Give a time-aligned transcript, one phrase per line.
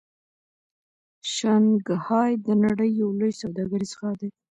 [1.33, 4.29] شانګهای د نړۍ یو لوی سوداګریز ښار دی.